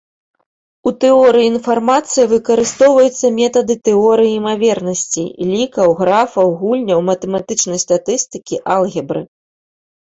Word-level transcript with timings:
У 0.91 0.93
тэорыі 1.03 1.49
інфармацыі 1.49 2.25
выкарыстоўваюцца 2.33 3.31
метады 3.41 3.73
тэорый 3.91 4.29
імавернасцей, 4.39 5.29
лікаў, 5.53 5.87
графаў, 6.03 6.47
гульняў, 6.65 6.99
матэматычнай 7.15 7.79
статыстыкі, 7.89 8.55
алгебры. 8.79 9.21